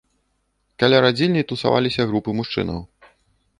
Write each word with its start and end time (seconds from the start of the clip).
Каля 0.83 1.01
радзільні 1.05 1.43
тусаваліся 1.53 2.09
групы 2.13 2.29
мужчынаў. 2.41 2.79